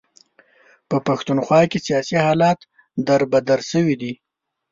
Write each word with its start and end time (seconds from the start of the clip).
په 0.89 0.97
پښتونخوا 1.07 1.61
کې 1.71 1.79
سیاسي 1.87 2.17
حالات 2.25 2.59
در 3.07 3.21
بدر 3.31 3.59
شوي 3.71 3.95
دي. 4.01 4.13